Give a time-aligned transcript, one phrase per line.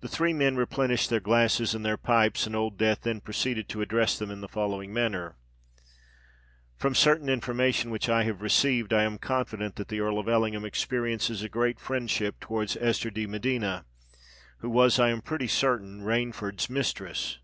[0.00, 3.80] The three men replenished their glasses and their pipes; and Old Death then proceeded to
[3.80, 5.38] address them in the following manner:—
[6.76, 10.66] "From certain information which I have received, I am confident that the Earl of Ellingham
[10.66, 13.86] experiences a great friendship towards Esther de Medina,
[14.58, 17.38] who was, I am pretty certain, Rainford's mistress."